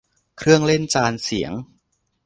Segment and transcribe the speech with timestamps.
[0.37, 1.51] เครื่องเล่นจานเสียง